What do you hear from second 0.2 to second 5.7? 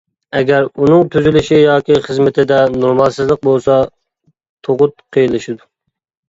ئەگەر ئۇنىڭ تۈزىلىشى ياكى خىزمىتىدە نورمالسىزلىق بولسا تۇغۇت قىيىنلىشىدۇ.